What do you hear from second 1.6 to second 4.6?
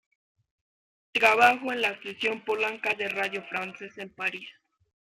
en la sección polaca de Radio France en París.